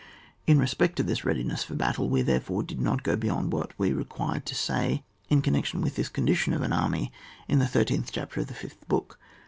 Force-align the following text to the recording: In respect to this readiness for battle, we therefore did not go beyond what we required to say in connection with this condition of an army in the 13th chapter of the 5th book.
In 0.47 0.57
respect 0.57 0.95
to 0.95 1.03
this 1.03 1.23
readiness 1.25 1.63
for 1.63 1.75
battle, 1.75 2.09
we 2.09 2.23
therefore 2.23 2.63
did 2.63 2.81
not 2.81 3.03
go 3.03 3.15
beyond 3.15 3.53
what 3.53 3.71
we 3.77 3.93
required 3.93 4.47
to 4.47 4.55
say 4.55 5.03
in 5.29 5.43
connection 5.43 5.79
with 5.79 5.95
this 5.95 6.09
condition 6.09 6.53
of 6.53 6.63
an 6.63 6.73
army 6.73 7.11
in 7.47 7.59
the 7.59 7.65
13th 7.65 8.09
chapter 8.11 8.39
of 8.41 8.47
the 8.47 8.55
5th 8.55 8.87
book. 8.87 9.19